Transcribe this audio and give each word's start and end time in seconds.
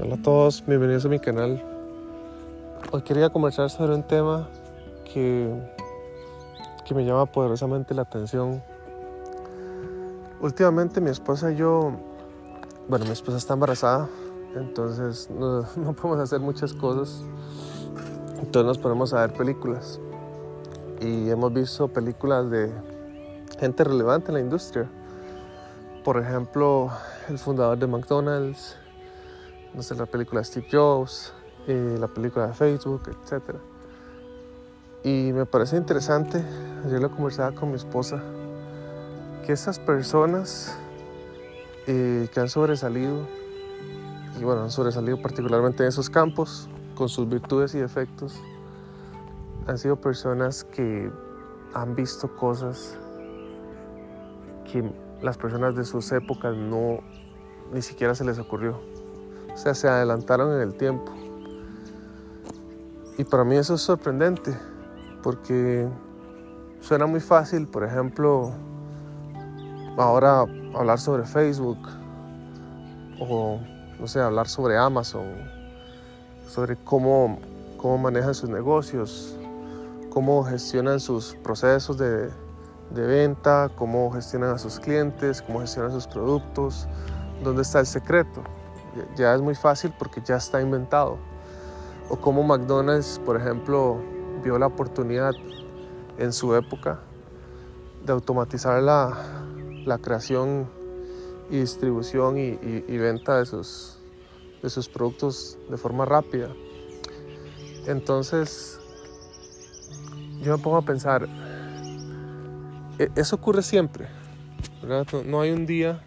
Hola 0.00 0.16
a 0.16 0.22
todos, 0.22 0.64
bienvenidos 0.66 1.04
a 1.04 1.08
mi 1.08 1.20
canal. 1.20 1.62
Hoy 2.90 3.02
quería 3.02 3.30
conversar 3.30 3.70
sobre 3.70 3.94
un 3.94 4.02
tema 4.02 4.48
que, 5.04 5.48
que 6.84 6.94
me 6.96 7.04
llama 7.04 7.26
poderosamente 7.26 7.94
la 7.94 8.02
atención. 8.02 8.60
Últimamente 10.40 11.00
mi 11.00 11.10
esposa 11.10 11.52
y 11.52 11.56
yo, 11.56 11.92
bueno, 12.88 13.04
mi 13.04 13.12
esposa 13.12 13.36
está 13.36 13.54
embarazada, 13.54 14.08
entonces 14.56 15.30
no, 15.30 15.64
no 15.76 15.92
podemos 15.92 16.18
hacer 16.18 16.40
muchas 16.40 16.74
cosas. 16.74 17.22
Entonces 18.40 18.64
nos 18.64 18.78
ponemos 18.78 19.14
a 19.14 19.20
ver 19.20 19.32
películas. 19.32 20.00
Y 21.00 21.30
hemos 21.30 21.52
visto 21.52 21.86
películas 21.86 22.50
de 22.50 22.68
gente 23.60 23.84
relevante 23.84 24.32
en 24.32 24.34
la 24.34 24.40
industria. 24.40 24.90
Por 26.02 26.18
ejemplo, 26.18 26.90
el 27.28 27.38
fundador 27.38 27.78
de 27.78 27.86
McDonald's, 27.86 28.76
no 29.74 29.82
sé, 29.82 29.94
la 29.94 30.06
película 30.06 30.42
Steve 30.44 30.66
Jobs, 30.70 31.32
eh, 31.66 31.96
la 31.98 32.08
película 32.08 32.46
de 32.46 32.54
Facebook, 32.54 33.02
etc. 33.08 33.56
Y 35.02 35.32
me 35.32 35.46
parece 35.46 35.76
interesante, 35.76 36.42
ayer 36.84 37.00
lo 37.00 37.10
conversaba 37.10 37.52
con 37.52 37.70
mi 37.70 37.76
esposa, 37.76 38.22
que 39.44 39.52
esas 39.52 39.78
personas 39.78 40.78
eh, 41.86 42.28
que 42.32 42.40
han 42.40 42.48
sobresalido, 42.48 43.26
y 44.40 44.44
bueno, 44.44 44.62
han 44.62 44.70
sobresalido 44.70 45.20
particularmente 45.20 45.82
en 45.82 45.88
esos 45.88 46.08
campos, 46.08 46.68
con 46.94 47.08
sus 47.08 47.28
virtudes 47.28 47.74
y 47.74 47.78
defectos, 47.78 48.40
han 49.66 49.78
sido 49.78 49.96
personas 49.96 50.64
que 50.64 51.10
han 51.74 51.94
visto 51.96 52.36
cosas 52.36 52.96
que 54.70 54.92
las 55.22 55.36
personas 55.38 55.74
de 55.74 55.84
sus 55.84 56.12
épocas 56.12 56.54
no 56.54 57.00
ni 57.72 57.82
siquiera 57.82 58.14
se 58.14 58.24
les 58.24 58.38
ocurrió. 58.38 58.93
O 59.54 59.56
sea, 59.56 59.72
se 59.74 59.88
adelantaron 59.88 60.52
en 60.54 60.60
el 60.60 60.74
tiempo. 60.74 61.12
Y 63.16 63.24
para 63.24 63.44
mí 63.44 63.56
eso 63.56 63.74
es 63.74 63.82
sorprendente, 63.82 64.52
porque 65.22 65.88
suena 66.80 67.06
muy 67.06 67.20
fácil, 67.20 67.68
por 67.68 67.84
ejemplo, 67.84 68.50
ahora 69.96 70.44
hablar 70.74 70.98
sobre 70.98 71.24
Facebook 71.24 71.78
o, 73.20 73.60
no 74.00 74.06
sé, 74.08 74.20
hablar 74.20 74.48
sobre 74.48 74.76
Amazon, 74.76 75.32
sobre 76.48 76.76
cómo, 76.76 77.38
cómo 77.76 77.98
manejan 77.98 78.34
sus 78.34 78.50
negocios, 78.50 79.38
cómo 80.10 80.42
gestionan 80.42 80.98
sus 80.98 81.36
procesos 81.44 81.96
de, 81.96 82.28
de 82.90 83.06
venta, 83.06 83.70
cómo 83.76 84.10
gestionan 84.10 84.50
a 84.50 84.58
sus 84.58 84.80
clientes, 84.80 85.40
cómo 85.42 85.60
gestionan 85.60 85.92
sus 85.92 86.08
productos, 86.08 86.88
dónde 87.44 87.62
está 87.62 87.78
el 87.78 87.86
secreto 87.86 88.42
ya 89.16 89.34
es 89.34 89.40
muy 89.40 89.54
fácil 89.54 89.92
porque 89.98 90.20
ya 90.24 90.36
está 90.36 90.60
inventado. 90.60 91.18
O 92.08 92.16
como 92.16 92.42
McDonald's, 92.42 93.20
por 93.24 93.36
ejemplo, 93.36 93.98
vio 94.42 94.58
la 94.58 94.66
oportunidad 94.66 95.32
en 96.18 96.32
su 96.32 96.54
época 96.54 97.00
de 98.04 98.12
automatizar 98.12 98.82
la, 98.82 99.42
la 99.84 99.98
creación 99.98 100.68
y 101.50 101.58
distribución 101.58 102.36
y, 102.38 102.98
venta 102.98 103.38
de 103.38 103.46
sus, 103.46 103.98
de 104.62 104.70
sus 104.70 104.88
productos 104.88 105.58
de 105.70 105.76
forma 105.76 106.04
rápida. 106.04 106.48
Entonces, 107.86 108.78
yo 110.42 110.56
me 110.56 110.62
pongo 110.62 110.76
a 110.76 110.82
pensar, 110.82 111.26
e, 112.98 113.10
eso 113.16 113.36
ocurre 113.36 113.62
siempre, 113.62 114.08
no 115.26 115.40
hay 115.40 115.50
un 115.50 115.66
día, 115.66 116.02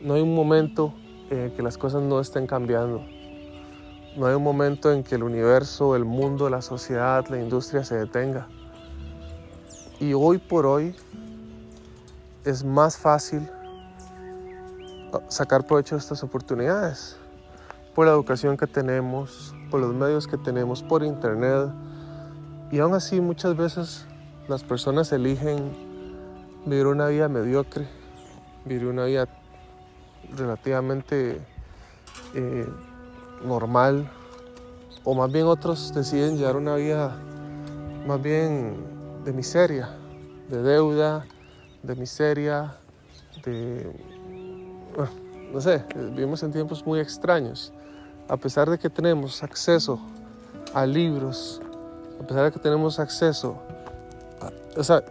no 0.00 0.14
hay 0.14 0.22
un 0.22 0.34
momento 0.34 0.94
eh, 1.30 1.52
que 1.56 1.62
las 1.62 1.78
cosas 1.78 2.02
no 2.02 2.20
estén 2.20 2.46
cambiando. 2.46 3.04
No 4.16 4.26
hay 4.26 4.34
un 4.34 4.42
momento 4.42 4.92
en 4.92 5.02
que 5.02 5.16
el 5.16 5.22
universo, 5.22 5.96
el 5.96 6.04
mundo, 6.04 6.48
la 6.48 6.62
sociedad, 6.62 7.26
la 7.28 7.40
industria 7.40 7.82
se 7.82 7.96
detenga. 7.96 8.46
Y 9.98 10.12
hoy 10.12 10.38
por 10.38 10.66
hoy 10.66 10.94
es 12.44 12.62
más 12.62 12.96
fácil 12.96 13.48
ah, 15.12 15.20
sacar 15.28 15.66
provecho 15.66 15.94
de 15.94 16.00
estas 16.00 16.22
oportunidades 16.22 17.16
por 17.94 18.06
la 18.06 18.12
educación 18.12 18.56
que 18.56 18.66
tenemos, 18.66 19.54
por 19.70 19.80
los 19.80 19.94
medios 19.94 20.26
que 20.26 20.36
tenemos, 20.36 20.82
por 20.82 21.02
internet. 21.02 21.70
Y 22.70 22.80
aún 22.80 22.94
así 22.94 23.20
muchas 23.20 23.56
veces 23.56 24.06
las 24.48 24.62
personas 24.62 25.10
eligen 25.12 25.72
vivir 26.66 26.86
una 26.86 27.08
vida 27.08 27.28
mediocre, 27.28 27.88
vivir 28.64 28.86
una 28.86 29.04
vida 29.04 29.26
relativamente 30.36 31.40
eh, 32.34 32.68
normal, 33.44 34.10
o 35.04 35.14
más 35.14 35.30
bien 35.30 35.46
otros 35.46 35.92
deciden 35.94 36.36
llevar 36.36 36.56
una 36.56 36.76
vida 36.76 37.16
más 38.06 38.22
bien 38.22 38.76
de 39.24 39.32
miseria, 39.32 39.90
de 40.48 40.62
deuda, 40.62 41.26
de 41.82 41.94
miseria, 41.94 42.74
de... 43.44 43.90
no 45.52 45.60
sé, 45.60 45.84
vivimos 45.94 46.42
en 46.42 46.52
tiempos 46.52 46.84
muy 46.86 47.00
extraños. 47.00 47.72
A 48.28 48.36
pesar 48.36 48.70
de 48.70 48.78
que 48.78 48.88
tenemos 48.88 49.42
acceso 49.42 49.98
a 50.72 50.86
libros, 50.86 51.60
a 52.20 52.26
pesar 52.26 52.44
de 52.44 52.52
que 52.52 52.58
tenemos 52.58 52.98
acceso, 52.98 53.58
a, 54.40 54.50
o 54.78 54.84
sea, 54.84 55.02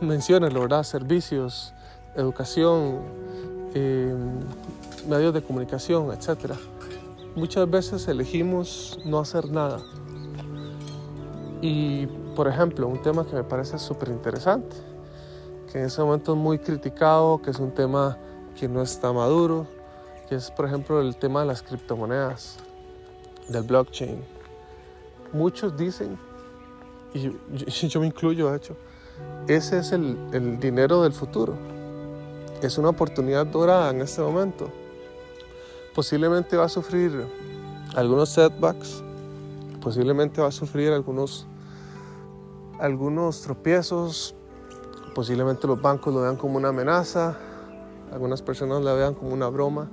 menciones, 0.00 0.52
¿verdad? 0.52 0.82
Servicios, 0.82 1.74
educación, 2.16 3.00
medios 3.74 5.34
de 5.34 5.42
comunicación, 5.42 6.12
etc. 6.12 6.52
Muchas 7.34 7.68
veces 7.68 8.06
elegimos 8.08 8.98
no 9.04 9.18
hacer 9.18 9.50
nada. 9.50 9.80
Y, 11.60 12.06
por 12.36 12.46
ejemplo, 12.46 12.86
un 12.86 13.02
tema 13.02 13.26
que 13.26 13.34
me 13.34 13.42
parece 13.42 13.78
súper 13.78 14.08
interesante, 14.08 14.76
que 15.72 15.78
en 15.78 15.86
ese 15.86 16.02
momento 16.02 16.32
es 16.32 16.38
muy 16.38 16.58
criticado, 16.58 17.40
que 17.40 17.50
es 17.50 17.58
un 17.58 17.72
tema 17.72 18.18
que 18.58 18.68
no 18.68 18.82
está 18.82 19.12
maduro, 19.12 19.66
que 20.28 20.36
es, 20.36 20.50
por 20.50 20.66
ejemplo, 20.66 21.00
el 21.00 21.16
tema 21.16 21.40
de 21.40 21.46
las 21.46 21.62
criptomonedas, 21.62 22.58
del 23.48 23.64
blockchain. 23.64 24.22
Muchos 25.32 25.76
dicen, 25.76 26.16
y 27.12 27.20
yo, 27.88 28.00
me 28.00 28.06
incluyo, 28.06 28.50
de 28.50 28.56
hecho, 28.56 28.76
ese 29.48 29.78
es 29.78 29.92
el 29.92 30.58
dinero 30.60 31.02
del 31.02 31.12
futuro 31.12 31.74
es 32.66 32.78
una 32.78 32.90
oportunidad 32.90 33.46
dorada 33.46 33.90
en 33.90 34.00
este 34.00 34.22
momento. 34.22 34.70
Posiblemente 35.94 36.56
va 36.56 36.64
a 36.64 36.68
sufrir 36.68 37.26
algunos 37.94 38.30
setbacks, 38.30 39.02
posiblemente 39.80 40.40
va 40.40 40.48
a 40.48 40.52
sufrir 40.52 40.92
algunos, 40.92 41.46
algunos 42.78 43.42
tropiezos, 43.42 44.34
posiblemente 45.14 45.66
los 45.66 45.80
bancos 45.80 46.12
lo 46.12 46.22
vean 46.22 46.36
como 46.36 46.56
una 46.56 46.68
amenaza, 46.68 47.36
algunas 48.12 48.42
personas 48.42 48.82
la 48.82 48.94
vean 48.94 49.14
como 49.14 49.32
una 49.32 49.48
broma, 49.48 49.88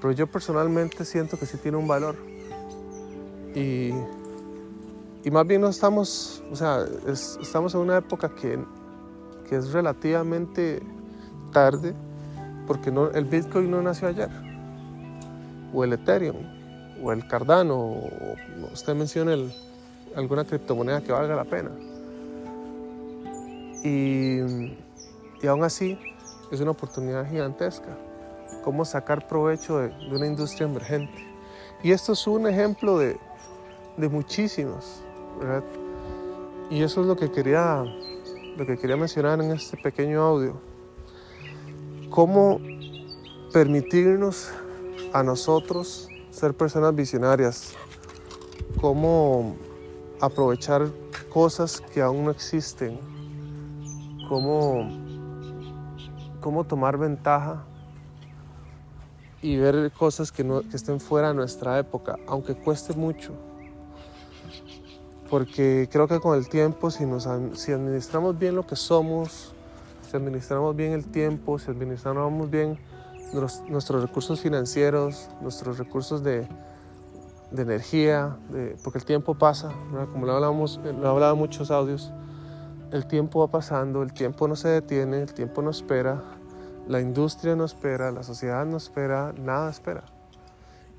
pero 0.00 0.12
yo 0.12 0.26
personalmente 0.26 1.04
siento 1.04 1.38
que 1.38 1.46
sí 1.46 1.58
tiene 1.58 1.76
un 1.76 1.88
valor. 1.88 2.16
Y, 3.54 3.90
y 5.24 5.30
más 5.30 5.46
bien 5.46 5.60
no 5.60 5.68
estamos, 5.68 6.42
o 6.52 6.56
sea, 6.56 6.86
estamos 7.06 7.74
en 7.74 7.80
una 7.80 7.98
época 7.98 8.34
que, 8.34 8.58
que 9.48 9.56
es 9.56 9.72
relativamente 9.72 10.82
tarde 11.56 11.94
porque 12.66 12.92
el 13.14 13.24
Bitcoin 13.24 13.70
no 13.70 13.80
nació 13.80 14.08
ayer, 14.08 14.28
o 15.72 15.84
el 15.84 15.94
Ethereum, 15.94 16.36
o 17.02 17.12
el 17.12 17.26
Cardano, 17.26 17.78
o 17.78 18.10
usted 18.74 18.94
menciona 18.94 19.34
alguna 20.14 20.44
criptomoneda 20.44 21.00
que 21.00 21.12
valga 21.12 21.34
la 21.34 21.44
pena. 21.44 21.70
Y, 23.82 24.40
y 25.42 25.46
aún 25.48 25.64
así 25.64 25.98
es 26.50 26.60
una 26.60 26.72
oportunidad 26.72 27.26
gigantesca, 27.26 27.96
cómo 28.62 28.84
sacar 28.84 29.26
provecho 29.26 29.78
de, 29.78 29.88
una 30.10 30.26
industria 30.26 30.66
emergente. 30.66 31.26
Y 31.82 31.90
esto 31.90 32.12
es 32.12 32.26
un 32.26 32.46
ejemplo 32.46 32.98
de, 32.98 33.16
de 33.96 34.08
muchísimos, 34.10 35.00
¿verdad? 35.40 35.64
Y 36.68 36.82
eso 36.82 37.00
es 37.00 37.06
lo 37.06 37.16
que 37.16 37.30
quería, 37.30 37.82
lo 38.58 38.66
que 38.66 38.76
quería 38.76 38.96
mencionar 38.98 39.40
en 39.40 39.52
este 39.52 39.78
pequeño 39.78 40.20
audio 40.20 40.75
cómo 42.16 42.62
permitirnos 43.52 44.48
a 45.12 45.22
nosotros 45.22 46.08
ser 46.30 46.54
personas 46.54 46.94
visionarias, 46.94 47.74
cómo 48.80 49.54
aprovechar 50.18 50.88
cosas 51.30 51.82
que 51.92 52.00
aún 52.00 52.24
no 52.24 52.30
existen, 52.30 52.98
cómo, 54.30 54.88
cómo 56.40 56.64
tomar 56.64 56.96
ventaja 56.96 57.66
y 59.42 59.58
ver 59.58 59.92
cosas 59.92 60.32
que, 60.32 60.42
no, 60.42 60.62
que 60.62 60.74
estén 60.74 61.00
fuera 61.00 61.28
de 61.28 61.34
nuestra 61.34 61.78
época, 61.78 62.16
aunque 62.26 62.54
cueste 62.54 62.94
mucho. 62.94 63.34
Porque 65.28 65.86
creo 65.92 66.08
que 66.08 66.18
con 66.18 66.34
el 66.34 66.48
tiempo, 66.48 66.90
si, 66.90 67.04
nos, 67.04 67.28
si 67.60 67.72
administramos 67.72 68.38
bien 68.38 68.54
lo 68.54 68.66
que 68.66 68.74
somos, 68.74 69.52
administramos 70.16 70.74
bien 70.74 70.92
el 70.92 71.06
tiempo, 71.06 71.58
si 71.58 71.70
administramos 71.70 72.50
bien 72.50 72.78
nuestros 73.68 74.02
recursos 74.02 74.40
financieros, 74.40 75.28
nuestros 75.40 75.78
recursos 75.78 76.22
de, 76.22 76.48
de 77.50 77.62
energía, 77.62 78.36
porque 78.82 78.98
el 78.98 79.04
tiempo 79.04 79.34
pasa, 79.34 79.72
como 80.12 80.26
lo 80.26 80.32
hablamos, 80.32 80.80
lo 80.84 81.08
hablado 81.08 81.34
en 81.34 81.38
muchos 81.38 81.70
audios, 81.70 82.12
el 82.92 83.06
tiempo 83.06 83.40
va 83.40 83.48
pasando, 83.48 84.02
el 84.02 84.12
tiempo 84.12 84.46
no 84.48 84.56
se 84.56 84.68
detiene, 84.68 85.22
el 85.22 85.34
tiempo 85.34 85.62
no 85.62 85.70
espera, 85.70 86.22
la 86.88 87.00
industria 87.00 87.56
no 87.56 87.64
espera, 87.64 88.12
la 88.12 88.22
sociedad 88.22 88.64
no 88.64 88.76
espera, 88.76 89.32
nada 89.36 89.70
espera. 89.70 90.04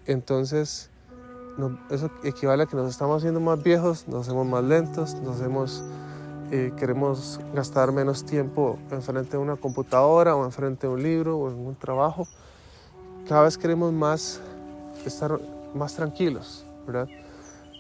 Entonces, 0.06 0.90
eso 1.90 2.12
equivale 2.24 2.64
a 2.64 2.66
que 2.66 2.75
nos 2.75 2.90
estamos 2.90 3.18
haciendo 3.18 3.40
más 3.40 3.62
viejos, 3.62 4.08
nos 4.08 4.28
hacemos 4.28 4.46
más 4.48 4.64
lentos, 4.64 5.16
nos 5.16 5.38
hacemos, 5.38 5.84
eh, 6.51 6.71
queremos 6.77 7.39
gastar 7.53 7.91
menos 7.91 8.23
tiempo 8.23 8.79
enfrente 8.91 9.31
de 9.31 9.38
una 9.38 9.57
computadora 9.57 10.35
o 10.35 10.45
enfrente 10.45 10.88
de 10.88 10.94
un 10.94 11.03
libro 11.03 11.38
o 11.38 11.49
en 11.49 11.55
un 11.57 11.75
trabajo. 11.75 12.27
Cada 13.27 13.44
vez 13.44 13.57
queremos 13.57 13.91
más 13.91 14.39
estar 15.05 15.39
más 15.73 15.95
tranquilos, 15.95 16.65
¿verdad? 16.85 17.07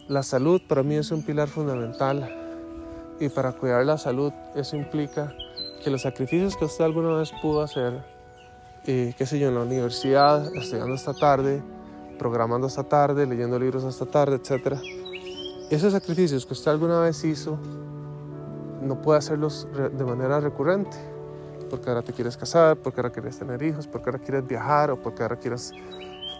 La 0.07 0.23
salud 0.23 0.61
para 0.67 0.83
mí 0.83 0.95
es 0.95 1.11
un 1.11 1.21
pilar 1.21 1.47
fundamental 1.47 2.29
y 3.19 3.29
para 3.29 3.53
cuidar 3.53 3.85
la 3.85 3.97
salud 3.97 4.31
eso 4.55 4.75
implica 4.75 5.33
que 5.83 5.89
los 5.89 6.01
sacrificios 6.01 6.55
que 6.55 6.65
usted 6.65 6.83
alguna 6.83 7.13
vez 7.15 7.31
pudo 7.41 7.61
hacer, 7.61 8.03
eh, 8.85 9.13
qué 9.17 9.25
sé 9.25 9.39
yo, 9.39 9.49
en 9.49 9.55
la 9.55 9.61
universidad, 9.61 10.53
estudiando 10.55 10.95
esta 10.95 11.13
tarde, 11.13 11.61
programando 12.17 12.67
esta 12.67 12.83
tarde, 12.83 13.25
leyendo 13.25 13.57
libros 13.59 13.83
esta 13.83 14.05
tarde, 14.05 14.35
etc. 14.35 14.77
Esos 15.69 15.93
sacrificios 15.93 16.45
que 16.45 16.53
usted 16.53 16.71
alguna 16.71 16.99
vez 16.99 17.23
hizo, 17.23 17.57
no 18.87 19.01
puede 19.01 19.19
hacerlos 19.19 19.67
de 19.73 20.05
manera 20.05 20.39
recurrente, 20.39 20.97
porque 21.69 21.89
ahora 21.89 22.01
te 22.01 22.13
quieres 22.13 22.37
casar, 22.37 22.77
porque 22.77 23.01
ahora 23.01 23.11
quieres 23.11 23.37
tener 23.37 23.61
hijos, 23.61 23.87
porque 23.87 24.09
ahora 24.09 24.19
quieres 24.19 24.47
viajar 24.47 24.91
o 24.91 24.97
porque 24.97 25.23
ahora 25.23 25.35
quieres 25.35 25.71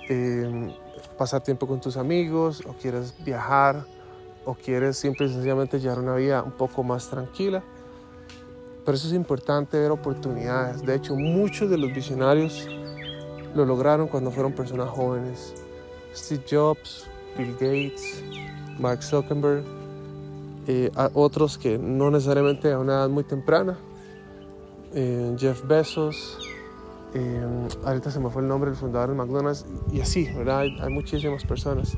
eh, 0.10 0.76
pasar 1.18 1.42
tiempo 1.42 1.68
con 1.68 1.82
tus 1.82 1.98
amigos 1.98 2.64
o 2.66 2.74
quieres 2.74 3.14
viajar 3.24 3.86
o 4.46 4.54
quieres 4.54 4.98
simple 4.98 5.26
y 5.26 5.30
sencillamente 5.30 5.80
llevar 5.80 6.00
una 6.00 6.16
vida 6.16 6.42
un 6.44 6.52
poco 6.52 6.84
más 6.84 7.10
tranquila. 7.10 7.62
Pero 8.86 8.96
eso 8.96 9.08
es 9.08 9.14
importante 9.14 9.78
ver 9.78 9.92
oportunidades. 9.92 10.82
De 10.86 10.96
hecho, 10.96 11.16
muchos 11.16 11.70
de 11.70 11.78
los 11.78 11.94
visionarios 11.94 12.68
lo 13.54 13.66
lograron 13.66 14.08
cuando 14.08 14.32
fueron 14.32 14.54
personas 14.54 14.90
jóvenes. 14.90 15.54
Steve 16.16 16.44
Jobs, 16.50 17.06
Bill 17.38 17.52
Gates, 17.54 18.24
Mark 18.80 19.04
Zuckerberg, 19.04 19.66
eh, 20.70 20.92
otros 21.14 21.58
que 21.58 21.78
no 21.78 22.12
necesariamente 22.12 22.74
a 22.74 22.80
una 22.80 22.96
edad 22.96 23.10
muy 23.10 23.24
temprana, 23.24 23.78
eh, 24.94 25.34
Jeff 25.40 25.66
Bezos, 25.66 26.38
eh, 27.14 27.42
ahorita 27.86 28.12
se 28.12 28.20
me 28.20 28.30
fue 28.30 28.42
el 28.42 28.50
nombre 28.50 28.70
del 28.70 28.78
fundador 28.78 29.12
de 29.12 29.16
McDonald's 29.16 29.66
y 29.94 30.02
así, 30.02 30.26
¿verdad? 30.26 30.60
Hay, 30.60 30.92
muchísimas 30.92 31.46
personas 31.46 31.94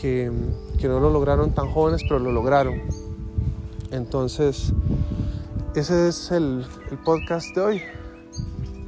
que, 0.00 0.30
que, 0.78 0.86
no 0.86 1.00
lo 1.00 1.10
lograron 1.10 1.50
tan 1.54 1.72
jóvenes, 1.72 2.02
pero 2.04 2.20
lo 2.20 2.30
lograron. 2.30 2.82
Entonces, 3.90 4.72
ese 5.74 6.06
es 6.06 6.30
el, 6.30 6.64
el 6.88 6.98
podcast 6.98 7.52
de 7.56 7.60
hoy. 7.60 7.82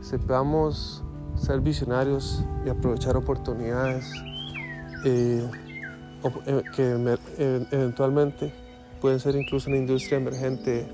Sepamos 0.02 1.02
ser 1.36 1.58
visionarios 1.60 2.44
y 2.64 2.68
aprovechar 2.68 3.16
oportunidades 3.16 4.08
que 5.02 5.42
eventualmente 7.72 8.63
pueden 9.04 9.20
ser 9.20 9.36
incluso 9.36 9.68
una 9.68 9.76
industria 9.76 10.16
emergente 10.16 10.86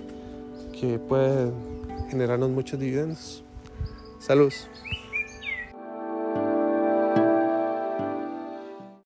que 0.72 0.98
puede 0.98 1.52
generarnos 2.10 2.50
muchos 2.50 2.80
dividendos. 2.80 3.44
Saludos. 4.18 4.68